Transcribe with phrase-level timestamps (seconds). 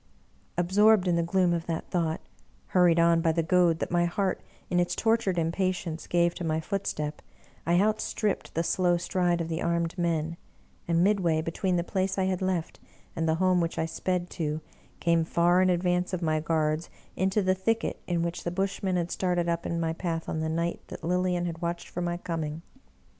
[0.57, 2.21] "Absorbed in the gloom of that thought,
[2.69, 6.43] hurried on by the goad that my heart, in its tor tured impatience, gave to
[6.43, 7.21] my footstep,
[7.67, 10.37] I outstripped the slow stride of the armed men,
[10.87, 12.79] and, midway between the place I had left
[13.15, 14.59] and the home which I sped to,
[14.99, 19.11] came, far in advance of my guards, into the thicket in which the Bushmen had
[19.11, 22.63] started up in my path on the night that Lilian had watched for my coming.